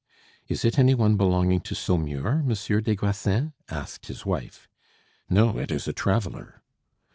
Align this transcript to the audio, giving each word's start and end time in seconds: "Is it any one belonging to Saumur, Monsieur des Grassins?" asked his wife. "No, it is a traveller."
"Is 0.47 0.65
it 0.65 0.79
any 0.79 0.95
one 0.95 1.15
belonging 1.15 1.59
to 1.61 1.75
Saumur, 1.75 2.41
Monsieur 2.43 2.81
des 2.81 2.95
Grassins?" 2.95 3.51
asked 3.69 4.07
his 4.07 4.25
wife. 4.25 4.67
"No, 5.29 5.59
it 5.59 5.69
is 5.69 5.87
a 5.87 5.93
traveller." 5.93 6.63